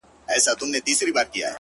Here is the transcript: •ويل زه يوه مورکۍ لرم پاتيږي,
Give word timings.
•ويل 0.27 0.39
زه 0.45 0.49
يوه 0.51 0.67
مورکۍ 0.69 0.99
لرم 0.99 1.15
پاتيږي, 1.17 1.49